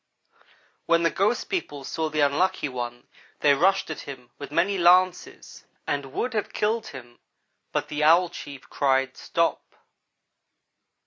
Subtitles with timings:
[0.87, 3.05] when the ghost people saw the Unlucky one
[3.41, 7.19] they rushed at him with many lances and would have killed him
[7.71, 9.75] but the Owl chief cried, 'Stop!'